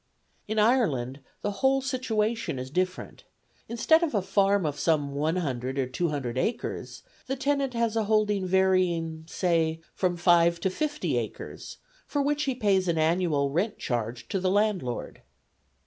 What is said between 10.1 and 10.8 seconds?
five to